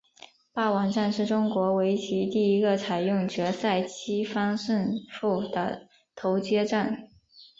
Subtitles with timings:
[0.51, 7.07] 霸王战是中国围棋第一个采用决赛七番胜负的头衔战。